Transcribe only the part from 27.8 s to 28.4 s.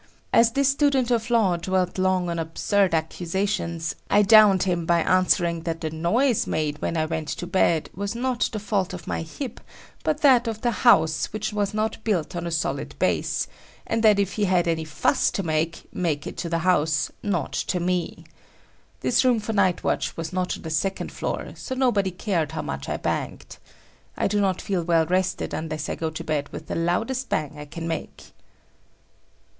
make.